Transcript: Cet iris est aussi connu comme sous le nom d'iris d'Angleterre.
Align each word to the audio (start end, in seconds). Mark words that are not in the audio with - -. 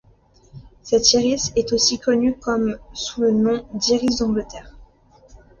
Cet 0.81 1.13
iris 1.13 1.51
est 1.55 1.73
aussi 1.73 1.99
connu 1.99 2.33
comme 2.35 2.75
sous 2.95 3.21
le 3.21 3.29
nom 3.29 3.63
d'iris 3.75 4.17
d'Angleterre. 4.17 4.75